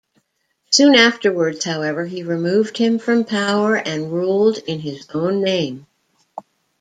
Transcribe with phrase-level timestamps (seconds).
[0.71, 5.85] Soon afterwards, however, he removed him from power and ruled in his own name.